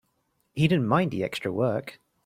[0.55, 1.99] He didn't mind the extra work.